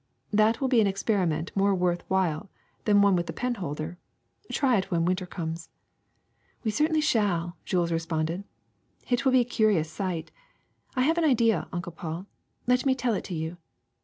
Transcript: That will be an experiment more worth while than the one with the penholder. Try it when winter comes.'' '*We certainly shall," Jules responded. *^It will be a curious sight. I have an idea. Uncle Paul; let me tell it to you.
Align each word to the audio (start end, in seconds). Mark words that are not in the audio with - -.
That 0.33 0.59
will 0.59 0.67
be 0.67 0.81
an 0.81 0.87
experiment 0.87 1.51
more 1.53 1.75
worth 1.75 2.03
while 2.07 2.49
than 2.85 2.95
the 2.97 3.01
one 3.03 3.15
with 3.15 3.27
the 3.27 3.33
penholder. 3.33 3.99
Try 4.51 4.77
it 4.77 4.89
when 4.89 5.05
winter 5.05 5.27
comes.'' 5.27 5.69
'*We 6.63 6.71
certainly 6.71 7.01
shall," 7.01 7.55
Jules 7.65 7.91
responded. 7.91 8.43
*^It 9.07 9.23
will 9.23 9.31
be 9.31 9.41
a 9.41 9.45
curious 9.45 9.91
sight. 9.91 10.31
I 10.95 11.01
have 11.01 11.19
an 11.19 11.23
idea. 11.25 11.67
Uncle 11.71 11.91
Paul; 11.91 12.25
let 12.65 12.83
me 12.83 12.95
tell 12.95 13.13
it 13.13 13.23
to 13.25 13.35
you. 13.35 13.57